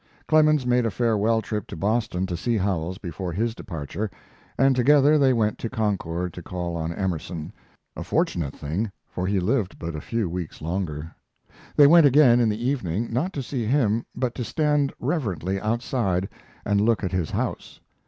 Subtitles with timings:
[0.27, 4.09] Clemens made a farewell trip to Boston to see Howells before his departure,
[4.57, 7.53] and together they went to Concord to call on Emerson;
[7.95, 11.13] a fortunate thing, for he lived but a few weeks longer.
[11.75, 16.27] They went again in the evening, not to see him, but to stand reverently outside
[16.65, 17.79] and look at his house.